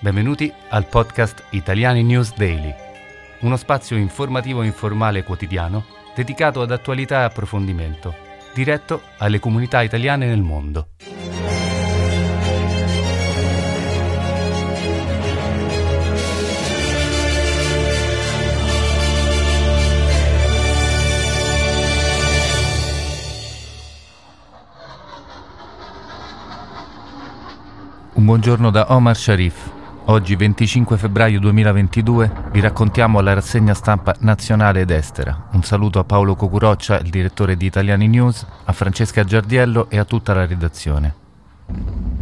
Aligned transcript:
Benvenuti 0.00 0.52
al 0.68 0.86
podcast 0.86 1.46
Italiani 1.50 2.04
News 2.04 2.32
Daily, 2.36 2.72
uno 3.40 3.56
spazio 3.56 3.96
informativo 3.96 4.62
informale 4.62 5.24
quotidiano 5.24 5.86
dedicato 6.14 6.62
ad 6.62 6.70
attualità 6.70 7.22
e 7.22 7.24
approfondimento, 7.24 8.14
diretto 8.54 9.02
alle 9.16 9.40
comunità 9.40 9.82
italiane 9.82 10.26
nel 10.26 10.40
mondo. 10.40 10.90
Un 28.12 28.24
buongiorno 28.24 28.70
da 28.70 28.94
Omar 28.94 29.16
Sharif. 29.16 29.77
Oggi 30.10 30.36
25 30.36 30.96
febbraio 30.96 31.38
2022 31.38 32.32
vi 32.50 32.60
raccontiamo 32.60 33.20
la 33.20 33.34
rassegna 33.34 33.74
stampa 33.74 34.14
nazionale 34.20 34.80
ed 34.80 34.90
estera. 34.90 35.48
Un 35.52 35.62
saluto 35.62 35.98
a 35.98 36.04
Paolo 36.04 36.34
Cocuroccia, 36.34 36.98
il 36.98 37.10
direttore 37.10 37.58
di 37.58 37.66
Italiani 37.66 38.08
News, 38.08 38.46
a 38.64 38.72
Francesca 38.72 39.22
Giardiello 39.22 39.90
e 39.90 39.98
a 39.98 40.06
tutta 40.06 40.32
la 40.32 40.46
redazione. 40.46 41.14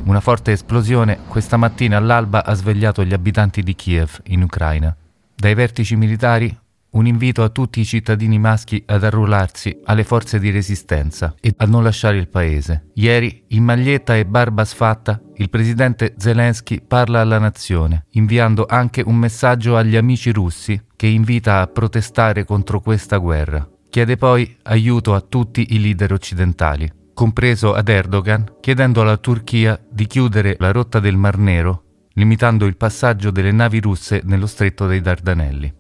Una 0.03 0.19
forte 0.19 0.51
esplosione 0.51 1.21
questa 1.29 1.57
mattina 1.57 1.97
all'alba 1.97 2.45
ha 2.45 2.55
svegliato 2.55 3.05
gli 3.05 3.13
abitanti 3.13 3.63
di 3.63 3.77
Kiev, 3.77 4.19
in 4.25 4.43
Ucraina. 4.43 4.93
Dai 5.33 5.55
vertici 5.55 5.95
militari 5.95 6.59
un 6.91 7.07
invito 7.07 7.43
a 7.43 7.49
tutti 7.49 7.81
i 7.81 7.85
cittadini 7.85 8.39
maschi 8.39 8.83
ad 8.87 9.05
arruolarsi 9.05 9.81
alle 9.85 10.05
forze 10.05 10.39
di 10.39 10.51
resistenza 10.51 11.35
e 11.41 11.53
a 11.57 11.67
non 11.67 11.83
lasciare 11.83 12.17
il 12.17 12.29
paese. 12.29 12.91
Ieri, 12.95 13.45
in 13.49 13.65
maglietta 13.65 14.17
e 14.17 14.25
barba 14.25 14.65
sfatta, 14.65 15.21
il 15.37 15.51
presidente 15.51 16.15
Zelensky 16.17 16.81
parla 16.81 17.21
alla 17.21 17.39
nazione, 17.39 18.07
inviando 18.13 18.67
anche 18.67 19.03
un 19.05 19.17
messaggio 19.17 19.77
agli 19.77 19.97
amici 19.97 20.33
russi 20.33 20.81
che 20.97 21.07
invita 21.07 21.61
a 21.61 21.67
protestare 21.67 22.45
contro 22.45 22.81
questa 22.81 23.19
guerra. 23.19 23.69
Chiede 23.91 24.17
poi 24.17 24.57
aiuto 24.63 25.15
a 25.15 25.21
tutti 25.21 25.75
i 25.75 25.81
leader 25.81 26.13
occidentali, 26.13 26.91
compreso 27.13 27.75
ad 27.75 27.89
Erdogan, 27.89 28.57
chiedendo 28.61 29.03
alla 29.03 29.17
Turchia 29.17 29.79
di 29.91 30.07
chiudere 30.07 30.57
la 30.59 30.73
rotta 30.73 31.01
del 31.01 31.17
Mar 31.17 31.39
Nero 31.39 31.86
limitando 32.17 32.65
il 32.65 32.77
passaggio 32.77 33.31
delle 33.31 33.53
navi 33.53 33.81
russe 33.81 34.23
nello 34.25 34.47
stretto 34.47 34.87
dei 34.87 35.01
Dardanelli. 35.01 35.73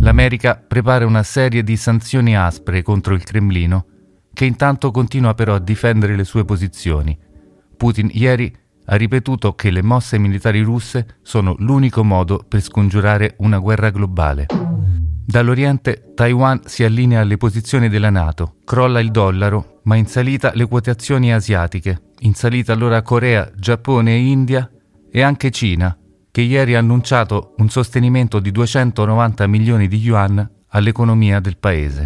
L'America 0.00 0.56
prepara 0.56 1.06
una 1.06 1.22
serie 1.22 1.62
di 1.62 1.76
sanzioni 1.76 2.36
aspre 2.36 2.82
contro 2.82 3.14
il 3.14 3.24
Cremlino, 3.24 3.86
che 4.32 4.44
intanto 4.44 4.90
continua 4.90 5.34
però 5.34 5.54
a 5.54 5.60
difendere 5.60 6.16
le 6.16 6.24
sue 6.24 6.44
posizioni. 6.44 7.18
Putin 7.76 8.10
ieri 8.12 8.54
ha 8.86 8.96
ripetuto 8.96 9.54
che 9.54 9.70
le 9.70 9.82
mosse 9.82 10.18
militari 10.18 10.60
russe 10.60 11.18
sono 11.22 11.54
l'unico 11.58 12.04
modo 12.04 12.44
per 12.46 12.60
scongiurare 12.60 13.36
una 13.38 13.58
guerra 13.58 13.90
globale. 13.90 14.46
Dall'Oriente 15.24 16.12
Taiwan 16.14 16.62
si 16.64 16.84
allinea 16.84 17.20
alle 17.20 17.36
posizioni 17.36 17.88
della 17.88 18.10
Nato, 18.10 18.56
crolla 18.64 19.00
il 19.00 19.10
dollaro, 19.10 19.80
ma 19.84 19.94
in 19.94 20.06
salita 20.06 20.52
le 20.54 20.66
quotazioni 20.66 21.32
asiatiche, 21.32 22.02
in 22.20 22.34
salita 22.34 22.72
allora 22.72 23.00
Corea, 23.02 23.50
Giappone 23.54 24.12
e 24.12 24.18
India 24.18 24.68
e 25.10 25.22
anche 25.22 25.50
Cina, 25.50 25.96
che 26.30 26.40
ieri 26.40 26.74
ha 26.74 26.78
annunciato 26.78 27.54
un 27.58 27.68
sostenimento 27.68 28.38
di 28.38 28.50
290 28.52 29.46
milioni 29.46 29.88
di 29.88 29.98
yuan 29.98 30.48
all'economia 30.68 31.40
del 31.40 31.56
paese. 31.56 32.04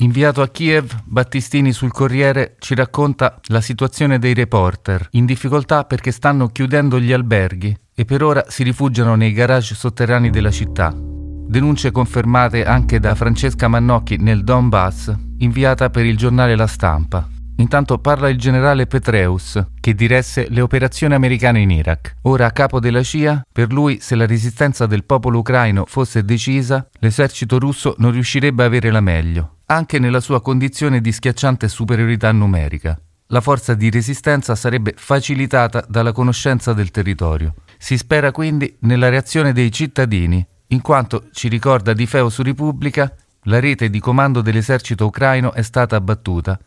Inviato 0.00 0.42
a 0.42 0.48
Kiev, 0.48 1.04
Battistini 1.04 1.72
sul 1.72 1.90
Corriere 1.90 2.56
ci 2.58 2.74
racconta 2.74 3.40
la 3.46 3.62
situazione 3.62 4.18
dei 4.18 4.34
reporter, 4.34 5.08
in 5.12 5.24
difficoltà 5.24 5.84
perché 5.84 6.10
stanno 6.10 6.48
chiudendo 6.48 7.00
gli 7.00 7.12
alberghi 7.12 7.74
e 7.94 8.04
per 8.04 8.22
ora 8.22 8.44
si 8.48 8.62
rifugiano 8.62 9.14
nei 9.14 9.32
garage 9.32 9.74
sotterranei 9.74 10.28
della 10.28 10.50
città. 10.50 10.92
Denunce 10.94 11.92
confermate 11.92 12.66
anche 12.66 13.00
da 13.00 13.14
Francesca 13.14 13.68
Mannocchi 13.68 14.18
nel 14.18 14.44
Donbass, 14.44 15.14
inviata 15.38 15.88
per 15.88 16.04
il 16.04 16.18
giornale 16.18 16.56
La 16.56 16.66
Stampa. 16.66 17.35
Intanto 17.58 17.98
parla 17.98 18.28
il 18.28 18.36
generale 18.36 18.86
Petreus, 18.86 19.64
che 19.80 19.94
diresse 19.94 20.46
le 20.50 20.60
operazioni 20.60 21.14
americane 21.14 21.60
in 21.60 21.70
Iraq. 21.70 22.16
Ora 22.22 22.46
a 22.46 22.50
capo 22.50 22.80
della 22.80 23.02
CIA, 23.02 23.46
per 23.50 23.72
lui 23.72 23.98
se 24.00 24.14
la 24.14 24.26
resistenza 24.26 24.84
del 24.84 25.04
popolo 25.04 25.38
ucraino 25.38 25.86
fosse 25.86 26.22
decisa, 26.22 26.86
l'esercito 26.98 27.58
russo 27.58 27.94
non 27.98 28.10
riuscirebbe 28.10 28.62
a 28.62 28.66
avere 28.66 28.90
la 28.90 29.00
meglio, 29.00 29.56
anche 29.66 29.98
nella 29.98 30.20
sua 30.20 30.42
condizione 30.42 31.00
di 31.00 31.10
schiacciante 31.12 31.68
superiorità 31.68 32.30
numerica. 32.30 32.98
La 33.28 33.40
forza 33.40 33.72
di 33.72 33.88
resistenza 33.88 34.54
sarebbe 34.54 34.92
facilitata 34.94 35.84
dalla 35.88 36.12
conoscenza 36.12 36.74
del 36.74 36.90
territorio. 36.90 37.54
Si 37.78 37.96
spera 37.96 38.32
quindi 38.32 38.76
nella 38.80 39.08
reazione 39.08 39.52
dei 39.52 39.72
cittadini, 39.72 40.46
in 40.68 40.82
quanto, 40.82 41.28
ci 41.32 41.48
ricorda 41.48 41.94
di 41.94 42.06
Feo 42.06 42.28
su 42.28 42.42
Repubblica, 42.42 43.12
la 43.44 43.60
rete 43.60 43.88
di 43.88 43.98
comando 43.98 44.42
dell'esercito 44.42 45.06
ucraino 45.06 45.52
è 45.54 45.62
stata 45.62 45.96
abbattuta 45.96 46.58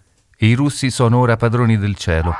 e 0.41 0.47
i 0.47 0.53
russi 0.53 0.89
sono 0.89 1.17
ora 1.17 1.35
padroni 1.35 1.77
del 1.77 1.95
cielo. 1.95 2.33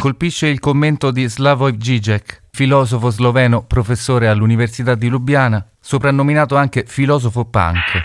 Colpisce 0.00 0.48
il 0.48 0.58
commento 0.58 1.12
di 1.12 1.28
Slavoj 1.28 1.76
Žižek, 1.76 2.42
filosofo 2.50 3.10
sloveno, 3.10 3.62
professore 3.62 4.26
all'Università 4.28 4.96
di 4.96 5.08
Lubiana, 5.08 5.64
soprannominato 5.78 6.56
anche 6.56 6.84
filosofo 6.86 7.44
punk. 7.44 8.00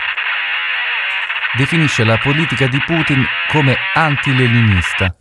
Definisce 1.56 2.04
la 2.04 2.18
politica 2.18 2.68
di 2.68 2.78
Putin 2.86 3.24
come 3.50 3.76
anti-leninista. 3.94 5.16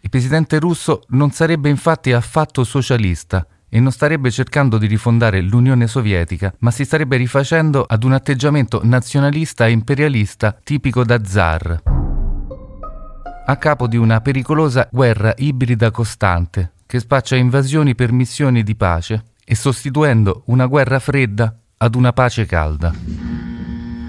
Il 0.00 0.08
presidente 0.08 0.58
russo 0.58 1.02
non 1.08 1.32
sarebbe 1.32 1.68
infatti 1.68 2.12
affatto 2.12 2.64
socialista, 2.64 3.46
e 3.74 3.80
non 3.80 3.90
starebbe 3.90 4.30
cercando 4.30 4.78
di 4.78 4.86
rifondare 4.86 5.40
l'Unione 5.40 5.88
Sovietica, 5.88 6.54
ma 6.60 6.70
si 6.70 6.84
starebbe 6.84 7.16
rifacendo 7.16 7.82
ad 7.82 8.04
un 8.04 8.12
atteggiamento 8.12 8.80
nazionalista 8.84 9.66
e 9.66 9.72
imperialista 9.72 10.56
tipico 10.62 11.02
da 11.02 11.24
zar. 11.24 11.82
A 13.46 13.56
capo 13.56 13.88
di 13.88 13.96
una 13.96 14.20
pericolosa 14.20 14.88
guerra 14.92 15.34
ibrida 15.38 15.90
costante, 15.90 16.74
che 16.86 17.00
spaccia 17.00 17.34
invasioni 17.34 17.96
per 17.96 18.12
missioni 18.12 18.62
di 18.62 18.76
pace 18.76 19.24
e 19.44 19.56
sostituendo 19.56 20.44
una 20.46 20.66
guerra 20.66 21.00
fredda 21.00 21.52
ad 21.78 21.96
una 21.96 22.12
pace 22.12 22.46
calda. 22.46 22.94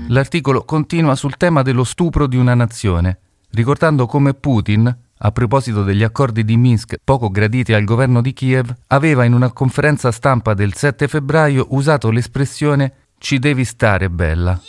L'articolo 0.09 0.63
continua 0.63 1.15
sul 1.15 1.37
tema 1.37 1.63
dello 1.63 1.83
stupro 1.83 2.27
di 2.27 2.37
una 2.37 2.53
nazione, 2.53 3.17
ricordando 3.49 4.05
come 4.05 4.35
Putin 4.35 4.95
a 5.25 5.31
proposito 5.31 5.81
degli 5.81 6.03
accordi 6.03 6.45
di 6.45 6.55
Minsk 6.55 6.97
poco 7.03 7.29
graditi 7.29 7.73
al 7.73 7.83
governo 7.83 8.21
di 8.21 8.31
Kiev, 8.31 8.71
aveva 8.87 9.23
in 9.23 9.33
una 9.33 9.51
conferenza 9.51 10.11
stampa 10.11 10.53
del 10.53 10.75
7 10.75 11.07
febbraio 11.07 11.65
usato 11.69 12.11
l'espressione 12.11 12.93
ci 13.17 13.39
devi 13.39 13.65
stare 13.65 14.11
bella, 14.11 14.59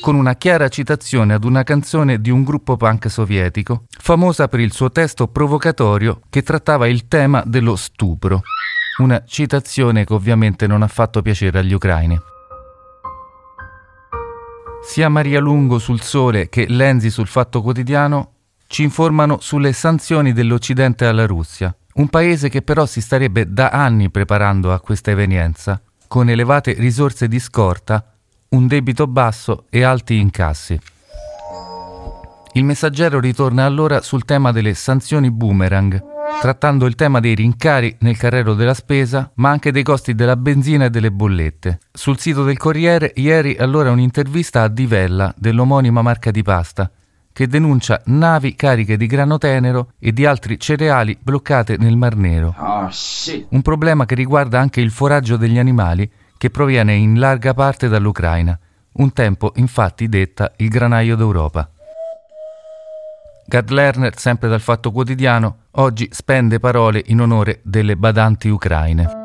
con 0.00 0.14
una 0.14 0.34
chiara 0.36 0.68
citazione 0.68 1.34
ad 1.34 1.44
una 1.44 1.62
canzone 1.62 2.22
di 2.22 2.30
un 2.30 2.42
gruppo 2.42 2.78
punk 2.78 3.10
sovietico, 3.10 3.84
famosa 3.90 4.48
per 4.48 4.60
il 4.60 4.72
suo 4.72 4.90
testo 4.90 5.28
provocatorio 5.28 6.22
che 6.30 6.42
trattava 6.42 6.86
il 6.86 7.06
tema 7.06 7.42
dello 7.44 7.76
stupro. 7.76 8.40
Una 8.96 9.24
citazione 9.26 10.06
che 10.06 10.14
ovviamente 10.14 10.66
non 10.66 10.80
ha 10.82 10.88
fatto 10.88 11.20
piacere 11.20 11.58
agli 11.58 11.74
ucraini. 11.74 12.18
Sia 14.82 15.08
Maria 15.10 15.40
Lungo 15.40 15.78
sul 15.78 16.00
Sole 16.00 16.48
che 16.48 16.66
Lenzi 16.66 17.10
sul 17.10 17.26
Fatto 17.26 17.60
Quotidiano 17.60 18.32
ci 18.72 18.82
informano 18.82 19.36
sulle 19.38 19.74
sanzioni 19.74 20.32
dell'Occidente 20.32 21.04
alla 21.04 21.26
Russia, 21.26 21.76
un 21.96 22.08
paese 22.08 22.48
che 22.48 22.62
però 22.62 22.86
si 22.86 23.02
starebbe 23.02 23.52
da 23.52 23.68
anni 23.68 24.08
preparando 24.08 24.72
a 24.72 24.80
questa 24.80 25.10
evenienza, 25.10 25.78
con 26.08 26.30
elevate 26.30 26.72
risorse 26.78 27.28
di 27.28 27.38
scorta, 27.38 28.14
un 28.48 28.66
debito 28.66 29.06
basso 29.06 29.66
e 29.68 29.82
alti 29.82 30.16
incassi. 30.16 30.80
Il 32.54 32.64
messaggero 32.64 33.20
ritorna 33.20 33.66
allora 33.66 34.00
sul 34.00 34.24
tema 34.24 34.52
delle 34.52 34.72
sanzioni 34.72 35.30
boomerang, 35.30 36.02
trattando 36.40 36.86
il 36.86 36.94
tema 36.94 37.20
dei 37.20 37.34
rincari 37.34 37.94
nel 38.00 38.16
carrello 38.16 38.54
della 38.54 38.72
spesa, 38.72 39.30
ma 39.34 39.50
anche 39.50 39.70
dei 39.70 39.82
costi 39.82 40.14
della 40.14 40.36
benzina 40.36 40.86
e 40.86 40.90
delle 40.90 41.12
bollette. 41.12 41.78
Sul 41.92 42.18
sito 42.18 42.42
del 42.42 42.56
Corriere 42.56 43.12
ieri 43.16 43.54
allora 43.58 43.90
un'intervista 43.90 44.62
a 44.62 44.68
Divella 44.68 45.34
dell'omonima 45.36 46.00
marca 46.00 46.30
di 46.30 46.42
pasta, 46.42 46.90
che 47.32 47.46
denuncia 47.46 48.00
navi 48.06 48.54
cariche 48.54 48.96
di 48.96 49.06
grano 49.06 49.38
tenero 49.38 49.92
e 49.98 50.12
di 50.12 50.26
altri 50.26 50.58
cereali 50.58 51.16
bloccate 51.20 51.76
nel 51.76 51.96
Mar 51.96 52.16
Nero. 52.16 52.54
Oh, 52.58 52.88
Un 53.48 53.62
problema 53.62 54.06
che 54.06 54.14
riguarda 54.14 54.60
anche 54.60 54.80
il 54.80 54.90
foraggio 54.90 55.36
degli 55.36 55.58
animali 55.58 56.10
che 56.36 56.50
proviene 56.50 56.94
in 56.94 57.18
larga 57.18 57.54
parte 57.54 57.88
dall'Ucraina, 57.88 58.58
un 58.94 59.12
tempo 59.12 59.52
infatti 59.56 60.08
detta 60.08 60.52
il 60.56 60.68
granaio 60.68 61.16
d'Europa. 61.16 61.68
Gad 63.46 63.70
Lerner, 63.70 64.18
sempre 64.18 64.48
dal 64.48 64.60
Fatto 64.60 64.90
Quotidiano, 64.92 65.56
oggi 65.72 66.08
spende 66.10 66.58
parole 66.58 67.02
in 67.06 67.20
onore 67.20 67.60
delle 67.62 67.96
badanti 67.96 68.48
ucraine. 68.48 69.21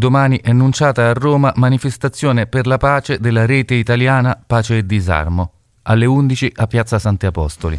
Domani 0.00 0.40
è 0.40 0.48
annunciata 0.48 1.10
a 1.10 1.12
Roma 1.12 1.52
manifestazione 1.56 2.46
per 2.46 2.66
la 2.66 2.78
pace 2.78 3.18
della 3.18 3.44
rete 3.44 3.74
italiana 3.74 4.42
Pace 4.46 4.78
e 4.78 4.86
Disarmo. 4.86 5.52
alle 5.82 6.06
11 6.06 6.52
a 6.56 6.66
Piazza 6.66 6.98
Santi 6.98 7.26
Apostoli. 7.26 7.78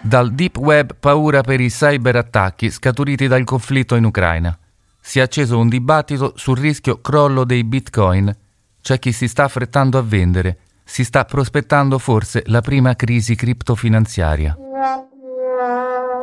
Dal 0.00 0.32
deep 0.32 0.56
web 0.56 0.96
paura 0.98 1.42
per 1.42 1.60
i 1.60 1.70
cyberattacchi 1.70 2.68
scaturiti 2.68 3.28
dal 3.28 3.44
conflitto 3.44 3.94
in 3.94 4.04
Ucraina. 4.04 4.58
Si 5.00 5.20
è 5.20 5.22
acceso 5.22 5.60
un 5.60 5.68
dibattito 5.68 6.32
sul 6.34 6.58
rischio 6.58 7.00
crollo 7.00 7.44
dei 7.44 7.62
bitcoin. 7.62 8.36
C'è 8.80 8.98
chi 8.98 9.12
si 9.12 9.28
sta 9.28 9.44
affrettando 9.44 9.98
a 9.98 10.02
vendere. 10.02 10.58
Si 10.82 11.04
sta 11.04 11.24
prospettando 11.26 12.00
forse 12.00 12.42
la 12.46 12.60
prima 12.60 12.96
crisi 12.96 13.36
criptofinanziaria. 13.36 14.56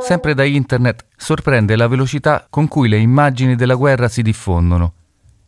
Sempre 0.01 0.33
da 0.33 0.43
internet 0.43 1.05
sorprende 1.15 1.75
la 1.75 1.87
velocità 1.87 2.47
con 2.49 2.67
cui 2.67 2.87
le 2.87 2.97
immagini 2.97 3.55
della 3.55 3.75
guerra 3.75 4.07
si 4.07 4.21
diffondono. 4.21 4.93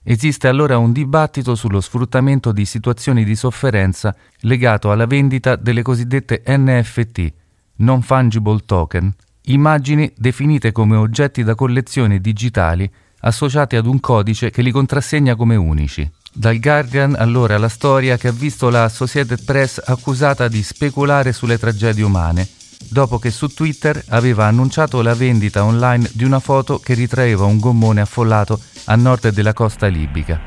Esiste 0.04 0.48
allora 0.48 0.78
un 0.78 0.92
dibattito 0.92 1.56
sullo 1.56 1.80
sfruttamento 1.80 2.52
di 2.52 2.66
situazioni 2.66 3.24
di 3.24 3.36
sofferenza 3.36 4.16
legato 4.42 4.92
alla 4.92 5.06
vendita 5.06 5.56
delle 5.56 5.82
cosiddette 5.82 6.44
NFT, 6.46 7.34
non 7.78 8.02
fungible 8.02 8.60
token, 8.66 9.14
immagini 9.44 10.12
definite 10.16 10.72
come 10.72 10.96
oggetti 10.96 11.44
da 11.44 11.56
collezione 11.56 12.20
digitali 12.20 12.92
associati 13.22 13.76
ad 13.76 13.86
un 13.86 14.00
codice 14.00 14.50
che 14.50 14.62
li 14.62 14.72
contrassegna 14.72 15.36
come 15.36 15.56
unici. 15.56 16.10
Dal 16.34 16.60
Guardian 16.60 17.16
allora 17.16 17.58
la 17.58 17.70
storia 17.70 18.18
che 18.18 18.28
ha 18.28 18.32
visto 18.32 18.70
la 18.70 18.84
Associated 18.86 19.44
Press 19.44 19.82
accusata 19.84 20.48
di 20.48 20.64
speculare 20.64 21.32
sulle 21.32 21.60
tragedie 21.60 22.04
umane 22.04 22.48
dopo 22.90 23.20
che 23.20 23.32
su 23.32 23.48
Twitter 23.48 24.04
aveva 24.10 24.46
annunciato 24.46 25.02
la 25.02 25.14
vendita 25.14 25.64
online 25.64 26.10
di 26.14 26.24
una 26.24 26.40
foto 26.40 26.80
che 26.80 26.94
ritraeva 26.94 27.46
un 27.46 27.60
gommone 27.60 28.02
affollato 28.02 28.60
a 28.86 28.96
nord 28.96 29.30
della 29.30 29.54
costa 29.54 29.88
libica. 29.88 30.40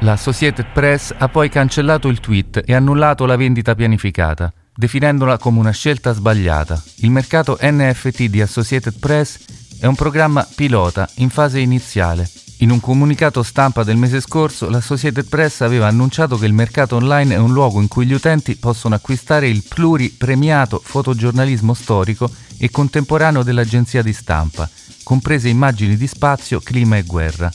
La 0.00 0.12
Associated 0.12 0.66
Press 0.72 1.14
ha 1.16 1.28
poi 1.28 1.48
cancellato 1.50 2.08
il 2.08 2.20
tweet 2.20 2.62
e 2.64 2.74
annullato 2.74 3.26
la 3.26 3.36
vendita 3.36 3.74
pianificata, 3.74 4.52
definendola 4.74 5.36
come 5.36 5.58
una 5.58 5.72
scelta 5.72 6.12
sbagliata. 6.12 6.82
Il 6.98 7.10
mercato 7.10 7.58
NFT 7.60 8.24
di 8.24 8.40
Associated 8.40 8.98
Press 8.98 9.38
è 9.78 9.86
un 9.86 9.94
programma 9.94 10.46
pilota 10.54 11.08
in 11.16 11.28
fase 11.28 11.58
iniziale 11.58 12.28
in 12.60 12.70
un 12.70 12.80
comunicato 12.80 13.42
stampa 13.42 13.84
del 13.84 13.96
mese 13.96 14.20
scorso, 14.20 14.68
l'Associated 14.68 15.26
Press 15.26 15.62
aveva 15.62 15.86
annunciato 15.86 16.36
che 16.36 16.44
il 16.44 16.52
mercato 16.52 16.96
online 16.96 17.34
è 17.34 17.38
un 17.38 17.54
luogo 17.54 17.80
in 17.80 17.88
cui 17.88 18.04
gli 18.04 18.12
utenti 18.12 18.56
possono 18.56 18.94
acquistare 18.94 19.48
il 19.48 19.64
pluripremiato 19.66 20.78
fotogiornalismo 20.84 21.72
storico 21.72 22.30
e 22.58 22.70
contemporaneo 22.70 23.42
dell'agenzia 23.42 24.02
di 24.02 24.12
stampa, 24.12 24.68
comprese 25.02 25.48
immagini 25.48 25.96
di 25.96 26.06
spazio, 26.06 26.60
clima 26.60 26.98
e 26.98 27.02
guerra. 27.04 27.50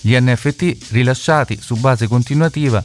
Gli 0.00 0.16
NFT, 0.18 0.92
rilasciati 0.92 1.58
su 1.60 1.76
base 1.76 2.08
continuativa, 2.08 2.82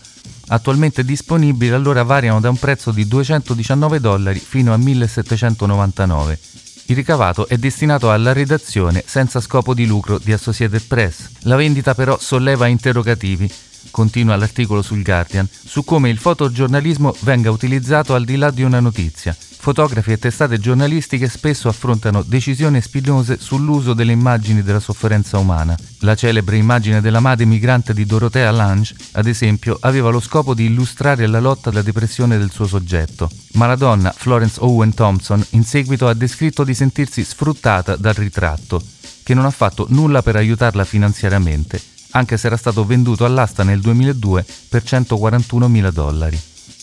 attualmente 0.48 1.06
disponibili 1.06 1.72
allora 1.72 2.04
variano 2.04 2.42
da 2.42 2.50
un 2.50 2.58
prezzo 2.58 2.92
di 2.92 3.08
219 3.08 4.02
dollari 4.02 4.40
fino 4.40 4.74
a 4.74 4.78
1799 4.78 6.57
il 6.90 6.96
ricavato 6.96 7.48
è 7.48 7.58
destinato 7.58 8.12
alla 8.12 8.32
redazione 8.32 9.04
senza 9.06 9.42
scopo 9.42 9.74
di 9.74 9.86
lucro 9.86 10.20
di 10.20 10.32
Associated 10.32 10.84
Press. 10.84 11.30
La 11.42 11.58
vendita 11.58 11.94
però 11.94 12.18
solleva 12.18 12.68
interrogativi, 12.68 13.52
continua 13.92 14.36
l'articolo 14.36 14.82
sul 14.82 15.04
Guardian, 15.04 15.48
su 15.52 15.84
come 15.84 16.10
il 16.10 16.18
fotogiornalismo 16.18 17.16
venga 17.22 17.52
utilizzato 17.52 18.14
al 18.14 18.26
di 18.26 18.36
là 18.36 18.52
di 18.52 18.64
una 18.64 18.80
notizia 18.80 19.36
Fotografi 19.68 20.14
e 20.14 20.18
testate 20.18 20.60
giornalistiche 20.60 21.28
spesso 21.28 21.68
affrontano 21.68 22.24
decisioni 22.24 22.80
spinose 22.80 23.38
sull'uso 23.38 23.94
delle 23.94 24.14
immagini 24.14 24.64
della 24.64 24.80
sofferenza 24.80 25.40
umana. 25.40 25.76
La 26.02 26.16
celebre 26.16 26.56
immagine 26.56 27.02
della 27.02 27.20
madre 27.20 27.44
migrante 27.44 27.94
di 27.94 28.06
Dorothea 28.06 28.50
Lange, 28.52 28.96
ad 29.14 29.28
esempio, 29.28 29.78
aveva 29.82 30.10
lo 30.10 30.22
scopo 30.22 30.54
di 30.54 30.66
illustrare 30.66 31.28
la 31.28 31.42
lotta 31.42 31.70
alla 31.70 31.82
depressione 31.82 32.38
del 32.38 32.50
suo 32.50 32.66
soggetto. 32.66 33.30
Ma 33.56 33.66
la 33.66 33.76
donna, 33.76 34.14
Florence 34.16 34.58
Owen 34.62 34.94
Thompson, 34.94 35.46
in 35.50 35.66
seguito 35.66 36.08
ha 36.08 36.14
descritto 36.14 36.64
di 36.64 36.74
sentirsi 36.74 37.26
sfruttata 37.26 37.98
dal 37.98 38.14
ritratto, 38.14 38.82
che 39.22 39.34
non 39.34 39.44
ha 39.44 39.52
fatto 39.52 39.86
nulla 39.90 40.22
per 40.22 40.38
aiutarla 40.38 40.86
finanziariamente, 40.86 41.82
anche 42.18 42.38
se 42.38 42.48
era 42.48 42.58
stato 42.58 42.86
venduto 42.86 43.26
all'asta 43.26 43.64
nel 43.64 43.80
2002 43.80 44.46
per 44.70 44.84
141 44.84 45.68
mila 45.68 45.92
dollari. 45.92 46.40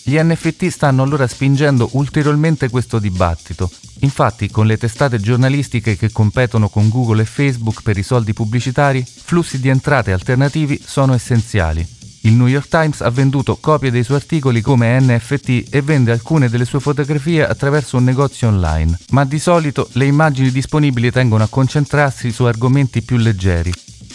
Gli 0.07 0.19
NFT 0.19 0.69
stanno 0.69 1.03
allora 1.03 1.27
spingendo 1.27 1.89
ulteriormente 1.93 2.69
questo 2.69 2.99
dibattito. 2.99 3.71
Infatti, 4.01 4.51
con 4.51 4.67
le 4.67 4.77
testate 4.77 5.19
giornalistiche 5.19 5.97
che 5.97 6.13
competono 6.13 6.69
con 6.69 6.89
Google 6.89 7.23
e 7.23 7.27
Facebook 7.27 7.81
per 7.83 7.97
i 7.97 8.03
soldi 8.03 8.35
pubblicitari, 8.35 9.05
flussi 9.05 9.59
di 9.61 9.69
entrate 9.69 10.13
alternativi 10.13 10.81
sono 10.85 11.15
essenziali. 11.15 11.87
Il 12.21 12.35
New 12.35 12.47
York 12.47 12.69
Times 12.69 13.01
ha 13.01 13.11
venduto 13.11 13.57
copie 13.57 13.91
dei 13.91 14.03
suoi 14.03 14.17
articoli 14.17 14.61
come 14.63 14.99
NFT 14.99 15.67
e 15.71 15.83
vende 15.83 16.11
alcune 16.11 16.49
delle 16.49 16.65
sue 16.65 16.81
fotografie 16.81 17.47
attraverso 17.47 17.99
un 17.99 18.05
negozio 18.05 18.49
online, 18.49 18.99
ma 19.11 19.25
di 19.25 19.39
solito 19.39 19.89
le 19.93 20.07
immagini 20.07 20.51
disponibili 20.51 21.11
tengono 21.11 21.45
a 21.45 21.49
concentrarsi 21.49 22.31
su 22.31 22.45
argomenti 22.45 23.03
più 23.03 23.19
leggeri, 23.19 23.73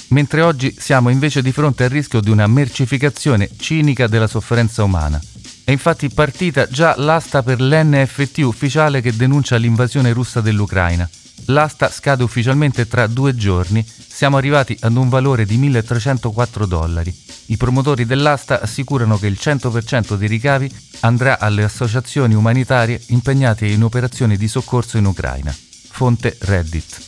mentre 0.09 0.41
oggi 0.41 0.75
siamo 0.77 1.09
invece 1.09 1.41
di 1.41 1.51
fronte 1.51 1.83
al 1.83 1.89
rischio 1.89 2.21
di 2.21 2.29
una 2.29 2.47
mercificazione 2.47 3.50
cinica 3.57 4.07
della 4.07 4.27
sofferenza 4.27 4.83
umana. 4.83 5.19
È 5.63 5.71
infatti 5.71 6.09
partita 6.09 6.67
già 6.67 6.95
l'asta 6.97 7.44
per 7.44 7.61
l'NFT 7.61 8.39
ufficiale 8.39 9.01
che 9.01 9.15
denuncia 9.15 9.56
l'invasione 9.57 10.13
russa 10.13 10.41
dell'Ucraina. 10.41 11.07
L'asta 11.45 11.89
scade 11.89 12.23
ufficialmente 12.23 12.88
tra 12.88 13.07
due 13.07 13.35
giorni, 13.35 13.85
siamo 13.85 14.38
arrivati 14.38 14.75
ad 14.81 14.95
un 14.95 15.09
valore 15.09 15.45
di 15.45 15.57
1304 15.57 16.65
dollari. 16.65 17.15
I 17.47 17.57
promotori 17.57 18.06
dell'asta 18.06 18.61
assicurano 18.61 19.17
che 19.17 19.27
il 19.27 19.38
100% 19.39 20.15
dei 20.15 20.27
ricavi 20.27 20.71
andrà 21.01 21.39
alle 21.39 21.63
associazioni 21.63 22.33
umanitarie 22.33 23.01
impegnate 23.07 23.65
in 23.67 23.83
operazioni 23.83 24.38
di 24.38 24.47
soccorso 24.47 24.97
in 24.97 25.06
Ucraina. 25.06 25.56
Fonte 25.56 26.35
Reddit. 26.41 27.01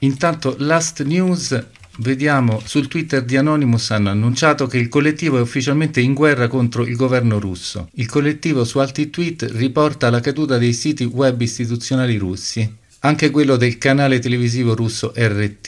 Intanto 0.00 0.56
Last 0.58 1.02
News 1.02 1.66
Vediamo 1.98 2.60
sul 2.60 2.88
Twitter 2.88 3.22
di 3.22 3.38
Anonymous 3.38 3.90
hanno 3.90 4.10
annunciato 4.10 4.66
che 4.66 4.76
il 4.76 4.90
collettivo 4.90 5.38
è 5.38 5.40
ufficialmente 5.40 6.00
in 6.00 6.12
guerra 6.12 6.46
contro 6.46 6.82
il 6.82 6.94
governo 6.94 7.40
russo. 7.40 7.88
Il 7.94 8.06
collettivo 8.06 8.64
su 8.64 8.78
altri 8.80 9.08
tweet 9.08 9.48
riporta 9.56 10.10
la 10.10 10.20
caduta 10.20 10.58
dei 10.58 10.74
siti 10.74 11.04
web 11.04 11.40
istituzionali 11.40 12.18
russi, 12.18 12.68
anche 13.00 13.30
quello 13.30 13.56
del 13.56 13.78
canale 13.78 14.18
televisivo 14.18 14.74
russo 14.74 15.14
RT. 15.16 15.64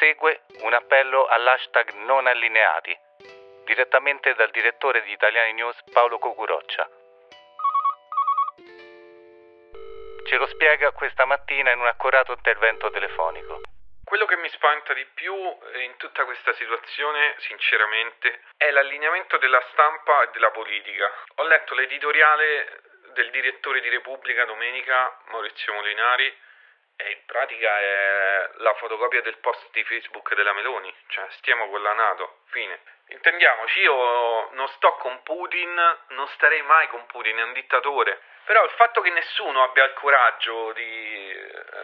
Segue 0.00 0.40
un 0.64 0.72
appello 0.72 1.26
all'hashtag 1.28 1.92
non 2.08 2.26
allineati, 2.26 2.96
direttamente 3.66 4.32
dal 4.38 4.48
direttore 4.50 5.02
di 5.04 5.12
Italiani 5.12 5.52
News 5.52 5.76
Paolo 5.92 6.16
Cocuroccia. 6.18 6.95
Ce 10.26 10.36
lo 10.36 10.46
spiega 10.48 10.90
questa 10.90 11.24
mattina 11.24 11.70
in 11.70 11.78
un 11.78 11.86
accorato 11.86 12.32
intervento 12.32 12.90
telefonico. 12.90 13.60
Quello 14.04 14.26
che 14.26 14.36
mi 14.36 14.48
spaventa 14.48 14.92
di 14.92 15.06
più 15.14 15.32
eh, 15.32 15.82
in 15.82 15.96
tutta 15.98 16.24
questa 16.24 16.52
situazione, 16.54 17.36
sinceramente, 17.38 18.40
è 18.56 18.70
l'allineamento 18.72 19.38
della 19.38 19.62
stampa 19.70 20.22
e 20.22 20.30
della 20.32 20.50
politica. 20.50 21.12
Ho 21.36 21.44
letto 21.44 21.74
l'editoriale 21.74 22.82
del 23.14 23.30
direttore 23.30 23.80
di 23.80 23.88
Repubblica 23.88 24.44
domenica, 24.44 25.16
Maurizio 25.28 25.72
Molinari, 25.74 26.36
e 26.96 27.10
in 27.10 27.24
pratica 27.26 27.78
è 27.78 28.50
la 28.56 28.74
fotocopia 28.74 29.20
del 29.22 29.38
post 29.38 29.70
di 29.72 29.84
Facebook 29.84 30.34
della 30.34 30.52
Meloni, 30.52 30.92
cioè 31.08 31.26
stiamo 31.30 31.68
con 31.68 31.82
la 31.82 31.92
Nato, 31.92 32.40
fine. 32.46 32.80
Intendiamoci, 33.08 33.80
io 33.80 34.50
non 34.52 34.66
sto 34.68 34.94
con 34.94 35.22
Putin, 35.22 35.98
non 36.08 36.26
starei 36.28 36.62
mai 36.62 36.88
con 36.88 37.06
Putin, 37.06 37.36
è 37.36 37.42
un 37.42 37.52
dittatore. 37.52 38.20
Però 38.44 38.64
il 38.64 38.70
fatto 38.70 39.00
che 39.00 39.10
nessuno 39.10 39.62
abbia 39.62 39.84
il 39.84 39.92
coraggio 39.94 40.72
di, 40.72 41.36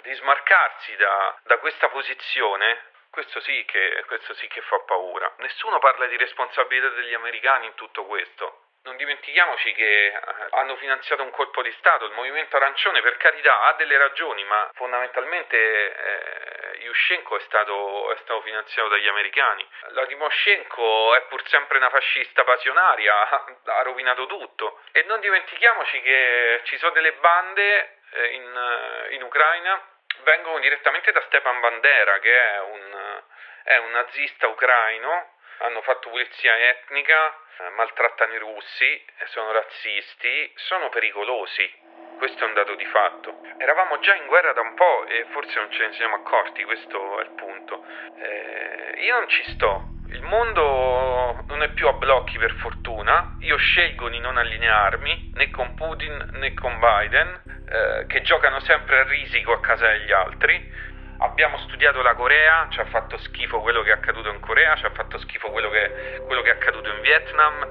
di 0.02 0.12
smarcarsi 0.14 0.96
da, 0.96 1.38
da 1.44 1.58
questa 1.58 1.88
posizione 1.88 2.90
questo 3.12 3.40
sì, 3.40 3.62
che, 3.66 4.04
questo 4.06 4.32
sì 4.34 4.48
che 4.48 4.62
fa 4.62 4.80
paura. 4.80 5.30
Nessuno 5.38 5.78
parla 5.78 6.06
di 6.06 6.16
responsabilità 6.16 6.88
degli 6.88 7.12
americani 7.12 7.66
in 7.66 7.74
tutto 7.74 8.06
questo. 8.06 8.62
Non 8.84 8.96
dimentichiamoci 8.96 9.72
che 9.74 10.06
eh, 10.06 10.20
hanno 10.50 10.74
finanziato 10.74 11.22
un 11.22 11.30
colpo 11.30 11.62
di 11.62 11.70
Stato, 11.78 12.06
il 12.06 12.14
movimento 12.14 12.56
arancione 12.56 13.00
per 13.00 13.16
carità 13.16 13.60
ha 13.62 13.74
delle 13.74 13.96
ragioni, 13.96 14.42
ma 14.42 14.68
fondamentalmente 14.74 15.56
eh, 15.56 16.78
Yushchenko 16.78 17.36
è 17.36 17.40
stato, 17.42 18.10
è 18.12 18.16
stato, 18.22 18.40
finanziato 18.40 18.88
dagli 18.88 19.06
americani. 19.06 19.64
La 19.90 20.04
Timoshenko 20.06 21.14
è 21.14 21.22
pur 21.28 21.46
sempre 21.48 21.76
una 21.76 21.90
fascista 21.90 22.42
passionaria, 22.42 23.14
ha 23.66 23.82
rovinato 23.82 24.26
tutto. 24.26 24.80
E 24.90 25.04
non 25.04 25.20
dimentichiamoci 25.20 26.02
che 26.02 26.62
ci 26.64 26.76
sono 26.78 26.90
delle 26.90 27.12
bande 27.12 27.98
eh, 28.10 28.26
in, 28.34 29.06
eh, 29.08 29.14
in 29.14 29.22
Ucraina, 29.22 29.80
vengono 30.24 30.58
direttamente 30.58 31.12
da 31.12 31.20
Stepan 31.20 31.60
Bandera, 31.60 32.18
che 32.18 32.36
è 32.36 32.60
un, 32.60 33.22
è 33.62 33.76
un 33.76 33.90
nazista 33.92 34.48
ucraino, 34.48 35.34
hanno 35.58 35.80
fatto 35.82 36.10
pulizia 36.10 36.56
etnica, 36.70 37.36
eh, 37.58 37.68
maltrattano 37.70 38.34
i 38.34 38.38
russi, 38.38 39.04
sono 39.26 39.52
razzisti, 39.52 40.52
sono 40.56 40.88
pericolosi. 40.88 41.80
questo 42.18 42.44
è 42.44 42.46
un 42.46 42.54
dato 42.54 42.74
di 42.76 42.84
fatto. 42.86 43.40
Eravamo 43.58 43.98
già 43.98 44.14
in 44.14 44.26
guerra 44.26 44.52
da 44.52 44.60
un 44.60 44.74
po' 44.74 45.06
e 45.06 45.26
forse 45.30 45.58
non 45.58 45.70
ce 45.72 45.86
ne 45.86 45.92
siamo 45.94 46.16
accorti, 46.16 46.62
questo 46.62 47.18
è 47.18 47.22
il 47.24 47.32
punto. 47.32 47.84
Eh, 48.16 49.00
io 49.02 49.18
non 49.18 49.28
ci 49.28 49.42
sto, 49.54 49.92
il 50.12 50.22
mondo 50.22 51.42
non 51.48 51.62
è 51.62 51.70
più 51.70 51.88
a 51.88 51.94
blocchi 51.94 52.38
per 52.38 52.52
fortuna, 52.56 53.36
io 53.40 53.56
scelgo 53.56 54.08
di 54.08 54.18
non 54.20 54.36
allinearmi 54.36 55.32
né 55.34 55.50
con 55.50 55.74
Putin 55.74 56.30
né 56.34 56.54
con 56.54 56.78
Biden, 56.78 57.64
eh, 57.68 58.06
che 58.06 58.20
giocano 58.20 58.60
sempre 58.60 59.00
a 59.00 59.04
risico 59.04 59.52
a 59.52 59.60
casa 59.60 59.88
degli 59.88 60.12
altri. 60.12 60.90
Abbiamo 61.18 61.56
studiato 61.58 62.02
la 62.02 62.14
Corea, 62.14 62.66
ci 62.70 62.80
ha 62.80 62.84
fatto 62.86 63.16
schifo 63.18 63.60
quello 63.60 63.82
che 63.82 63.90
è 63.90 63.92
accaduto 63.92 64.28
in 64.30 64.40
Corea, 64.40 64.74
ci 64.76 64.84
ha 64.84 64.90
fatto 64.90 65.18
schifo 65.18 65.50
quello 65.50 65.70
che, 65.70 66.22
quello 66.26 66.42
che 66.42 66.50
è 66.50 66.54
accaduto 66.54 66.88
in 66.88 67.00
Vietnam, 67.00 67.62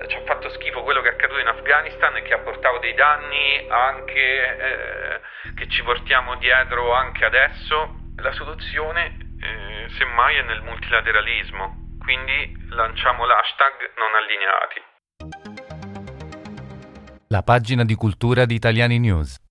eh, 0.00 0.08
ci 0.08 0.16
ha 0.16 0.22
fatto 0.24 0.50
schifo 0.50 0.82
quello 0.82 1.00
che 1.02 1.10
è 1.10 1.12
accaduto 1.12 1.38
in 1.40 1.46
Afghanistan 1.46 2.16
e 2.16 2.22
che 2.22 2.34
ha 2.34 2.38
portato 2.38 2.78
dei 2.78 2.94
danni 2.94 3.66
anche 3.68 4.58
eh, 4.58 5.20
che 5.54 5.68
ci 5.68 5.82
portiamo 5.82 6.36
dietro 6.36 6.92
anche 6.92 7.24
adesso. 7.24 7.94
La 8.16 8.32
soluzione 8.32 9.16
eh, 9.40 9.88
semmai 9.90 10.36
è 10.36 10.42
nel 10.42 10.62
multilateralismo, 10.62 11.98
quindi 12.02 12.66
lanciamo 12.70 13.24
l'hashtag 13.24 13.92
non 13.96 14.14
allineati. 14.14 14.82
La 17.28 17.42
pagina 17.42 17.84
di 17.84 17.94
cultura 17.94 18.44
di 18.44 18.54
Italiani 18.54 18.98
News. 18.98 19.45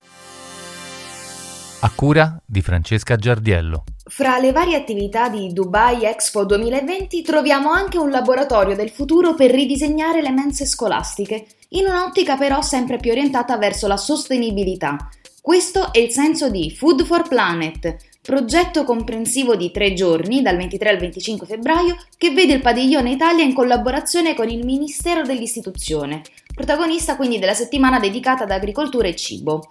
A 1.85 1.91
cura 1.93 2.41
di 2.43 2.63
Francesca 2.63 3.15
Giardiello. 3.15 3.83
Fra 4.05 4.39
le 4.39 4.51
varie 4.51 4.75
attività 4.75 5.29
di 5.29 5.53
Dubai 5.53 6.03
Expo 6.03 6.43
2020 6.43 7.21
troviamo 7.21 7.69
anche 7.69 7.99
un 7.99 8.09
laboratorio 8.09 8.75
del 8.75 8.89
futuro 8.89 9.35
per 9.35 9.51
ridisegnare 9.51 10.23
le 10.23 10.31
mense 10.31 10.65
scolastiche, 10.65 11.45
in 11.69 11.85
un'ottica 11.85 12.37
però 12.37 12.63
sempre 12.63 12.97
più 12.97 13.11
orientata 13.11 13.55
verso 13.59 13.85
la 13.85 13.97
sostenibilità. 13.97 14.97
Questo 15.39 15.93
è 15.93 15.99
il 15.99 16.09
senso 16.09 16.49
di 16.49 16.71
Food 16.71 17.03
for 17.03 17.27
Planet, 17.27 17.97
progetto 18.19 18.83
comprensivo 18.83 19.55
di 19.55 19.69
tre 19.69 19.93
giorni, 19.93 20.41
dal 20.41 20.57
23 20.57 20.89
al 20.89 20.97
25 20.97 21.45
febbraio, 21.45 21.97
che 22.17 22.31
vede 22.31 22.53
il 22.53 22.61
Padiglione 22.61 23.11
Italia 23.11 23.43
in 23.43 23.53
collaborazione 23.53 24.33
con 24.33 24.49
il 24.49 24.65
Ministero 24.65 25.21
dell'Istituzione, 25.21 26.23
protagonista 26.51 27.15
quindi 27.15 27.37
della 27.37 27.53
settimana 27.53 27.99
dedicata 27.99 28.45
ad 28.45 28.49
agricoltura 28.49 29.07
e 29.07 29.15
cibo. 29.15 29.69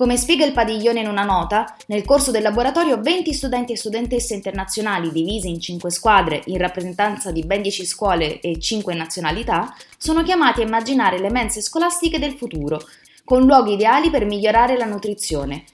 Come 0.00 0.16
spiega 0.16 0.46
il 0.46 0.52
Padiglione 0.52 1.00
in 1.00 1.08
una 1.08 1.24
nota, 1.24 1.76
nel 1.88 2.06
corso 2.06 2.30
del 2.30 2.40
laboratorio 2.40 3.02
20 3.02 3.34
studenti 3.34 3.72
e 3.74 3.76
studentesse 3.76 4.32
internazionali 4.32 5.12
divisi 5.12 5.50
in 5.50 5.60
5 5.60 5.90
squadre 5.90 6.40
in 6.46 6.56
rappresentanza 6.56 7.30
di 7.30 7.44
ben 7.44 7.60
10 7.60 7.84
scuole 7.84 8.40
e 8.40 8.58
5 8.58 8.94
nazionalità 8.94 9.76
sono 9.98 10.22
chiamati 10.22 10.62
a 10.62 10.64
immaginare 10.64 11.18
le 11.18 11.28
mense 11.28 11.60
scolastiche 11.60 12.18
del 12.18 12.32
futuro, 12.32 12.80
con 13.24 13.44
luoghi 13.44 13.74
ideali 13.74 14.08
per 14.08 14.24
migliorare 14.24 14.78
la 14.78 14.86
nutrizione, 14.86 15.64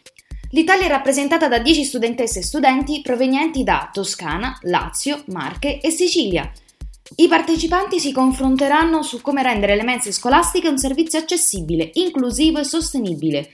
L'Italia 0.51 0.87
è 0.87 0.89
rappresentata 0.89 1.47
da 1.47 1.61
10 1.61 1.85
studentesse 1.85 2.41
e 2.41 2.43
studenti 2.43 3.03
provenienti 3.03 3.63
da 3.63 3.91
Toscana, 3.93 4.59
Lazio, 4.63 5.23
Marche 5.27 5.79
e 5.81 5.91
Sicilia. 5.91 6.51
I 7.17 7.29
partecipanti 7.29 8.01
si 8.01 8.11
confronteranno 8.11 9.03
su 9.03 9.21
come 9.21 9.45
rendere 9.45 9.77
le 9.77 9.85
mense 9.85 10.11
scolastiche 10.11 10.69
un 10.69 10.79
servizio 10.79 11.21
accessibile, 11.21 11.91
inclusivo 11.95 12.59
e 12.59 12.65
sostenibile. 12.65 13.51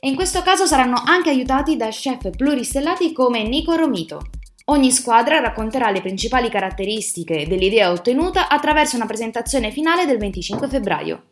E 0.00 0.08
in 0.08 0.14
questo 0.14 0.42
caso 0.42 0.66
saranno 0.66 1.02
anche 1.04 1.30
aiutati 1.30 1.76
da 1.76 1.88
chef 1.88 2.30
pluristellati 2.30 3.12
come 3.12 3.42
Nico 3.42 3.74
Romito. 3.74 4.30
Ogni 4.66 4.90
squadra 4.90 5.38
racconterà 5.38 5.90
le 5.90 6.00
principali 6.00 6.50
caratteristiche 6.50 7.46
dell'idea 7.46 7.90
ottenuta 7.90 8.48
attraverso 8.48 8.96
una 8.96 9.06
presentazione 9.06 9.70
finale 9.70 10.06
del 10.06 10.18
25 10.18 10.68
febbraio. 10.68 11.22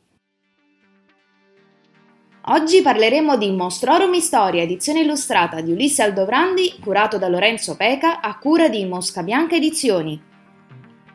Oggi 2.48 2.82
parleremo 2.82 3.36
di 3.36 3.50
Mostrorum 3.50 4.18
Storia, 4.18 4.62
edizione 4.62 5.00
illustrata 5.00 5.62
di 5.62 5.72
Ulisse 5.72 6.02
Aldovrandi, 6.02 6.76
curato 6.80 7.16
da 7.18 7.28
Lorenzo 7.28 7.74
Peca, 7.74 8.20
a 8.20 8.38
cura 8.38 8.68
di 8.68 8.84
Mosca 8.84 9.22
Bianca 9.22 9.56
Edizioni. 9.56 10.32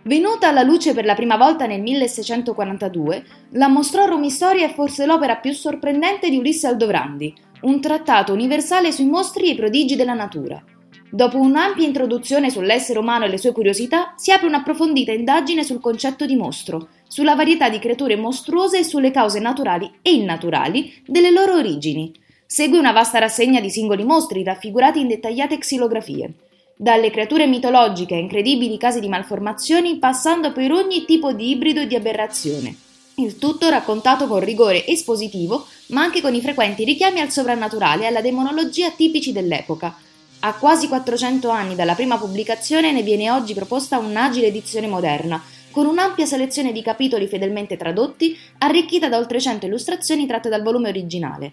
Venuta 0.09 0.47
alla 0.47 0.63
luce 0.63 0.95
per 0.95 1.05
la 1.05 1.13
prima 1.13 1.37
volta 1.37 1.67
nel 1.67 1.81
1642, 1.83 3.23
la 3.51 3.67
Mostrorum 3.67 4.25
Storia 4.25 4.65
è 4.65 4.73
forse 4.73 5.05
l'opera 5.05 5.35
più 5.35 5.53
sorprendente 5.53 6.31
di 6.31 6.37
Ulisse 6.37 6.65
Aldovrandi, 6.65 7.31
un 7.61 7.79
trattato 7.79 8.33
universale 8.33 8.91
sui 8.91 9.05
mostri 9.05 9.49
e 9.49 9.51
i 9.51 9.55
prodigi 9.55 9.95
della 9.95 10.15
natura. 10.15 10.63
Dopo 11.11 11.37
un'ampia 11.37 11.85
introduzione 11.85 12.49
sull'essere 12.49 12.97
umano 12.97 13.25
e 13.25 13.27
le 13.27 13.37
sue 13.37 13.51
curiosità, 13.51 14.15
si 14.17 14.31
apre 14.31 14.47
un'approfondita 14.47 15.11
indagine 15.11 15.63
sul 15.63 15.79
concetto 15.79 16.25
di 16.25 16.35
mostro, 16.35 16.87
sulla 17.07 17.35
varietà 17.35 17.69
di 17.69 17.77
creature 17.77 18.15
mostruose 18.15 18.79
e 18.79 18.83
sulle 18.83 19.11
cause 19.11 19.39
naturali 19.39 19.91
e 20.01 20.11
innaturali 20.11 20.91
delle 21.05 21.29
loro 21.29 21.53
origini. 21.53 22.11
Segue 22.47 22.79
una 22.79 22.93
vasta 22.93 23.19
rassegna 23.19 23.61
di 23.61 23.69
singoli 23.69 24.03
mostri 24.03 24.43
raffigurati 24.43 25.01
in 25.01 25.07
dettagliate 25.07 25.59
xilografie. 25.59 26.33
Dalle 26.81 27.11
creature 27.11 27.45
mitologiche 27.45 28.15
a 28.15 28.19
incredibili 28.19 28.77
casi 28.77 29.01
di 29.01 29.09
malformazioni, 29.09 29.97
passando 29.97 30.53
per 30.53 30.71
ogni 30.71 31.03
tipo 31.03 31.33
di 31.33 31.49
ibrido 31.49 31.81
e 31.81 31.87
di 31.87 31.95
aberrazione. 31.95 32.73
Il 33.15 33.37
tutto 33.37 33.67
raccontato 33.67 34.27
con 34.27 34.39
rigore 34.39 34.87
espositivo, 34.87 35.67
ma 35.87 36.03
anche 36.03 36.21
con 36.21 36.33
i 36.33 36.39
frequenti 36.39 36.85
richiami 36.85 37.19
al 37.19 37.31
sovrannaturale 37.31 38.03
e 38.03 38.05
alla 38.05 38.21
demonologia 38.21 38.91
tipici 38.91 39.33
dell'epoca. 39.33 39.93
A 40.39 40.53
quasi 40.53 40.87
400 40.87 41.49
anni 41.49 41.75
dalla 41.75 41.95
prima 41.95 42.17
pubblicazione 42.17 42.93
ne 42.93 43.03
viene 43.03 43.29
oggi 43.29 43.53
proposta 43.53 43.97
un'agile 43.97 44.47
edizione 44.47 44.87
moderna, 44.87 45.43
con 45.71 45.85
un'ampia 45.85 46.25
selezione 46.25 46.71
di 46.71 46.81
capitoli 46.81 47.27
fedelmente 47.27 47.75
tradotti, 47.75 48.37
arricchita 48.59 49.09
da 49.09 49.17
oltre 49.17 49.41
100 49.41 49.65
illustrazioni 49.65 50.25
tratte 50.25 50.47
dal 50.47 50.63
volume 50.63 50.87
originale. 50.87 51.51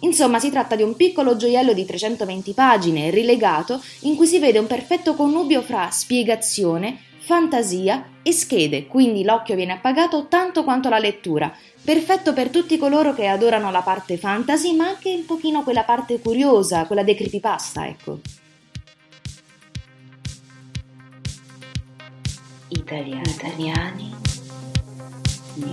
Insomma, 0.00 0.38
si 0.38 0.50
tratta 0.50 0.76
di 0.76 0.82
un 0.82 0.94
piccolo 0.94 1.36
gioiello 1.36 1.72
di 1.72 1.84
320 1.84 2.52
pagine, 2.52 3.10
rilegato, 3.10 3.82
in 4.00 4.14
cui 4.16 4.26
si 4.26 4.38
vede 4.38 4.58
un 4.58 4.66
perfetto 4.66 5.14
connubio 5.14 5.62
fra 5.62 5.90
spiegazione, 5.90 6.98
fantasia 7.18 8.10
e 8.22 8.30
schede, 8.32 8.86
quindi 8.86 9.24
l'occhio 9.24 9.56
viene 9.56 9.72
appagato 9.72 10.26
tanto 10.28 10.62
quanto 10.64 10.88
la 10.88 10.98
lettura, 10.98 11.52
perfetto 11.82 12.32
per 12.32 12.50
tutti 12.50 12.78
coloro 12.78 13.14
che 13.14 13.26
adorano 13.26 13.70
la 13.70 13.82
parte 13.82 14.16
fantasy, 14.16 14.76
ma 14.76 14.88
anche 14.88 15.12
un 15.12 15.24
pochino 15.24 15.62
quella 15.62 15.84
parte 15.84 16.20
curiosa, 16.20 16.84
quella 16.86 17.02
dei 17.02 17.16
creepypasta, 17.16 17.86
ecco. 17.86 18.20
Italiani, 22.68 23.30
Italiani 23.30 24.14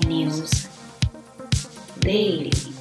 News 0.06 0.70
Daily 1.96 2.73